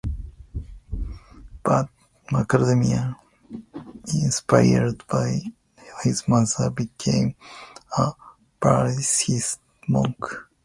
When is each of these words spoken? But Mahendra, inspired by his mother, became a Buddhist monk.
But 1.63 1.87
Mahendra, 2.31 3.17
inspired 4.11 5.05
by 5.07 5.41
his 6.03 6.27
mother, 6.27 6.71
became 6.71 7.35
a 7.95 8.13
Buddhist 8.59 9.59
monk. 9.87 10.15